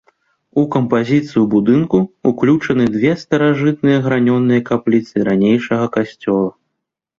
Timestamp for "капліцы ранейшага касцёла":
4.73-6.51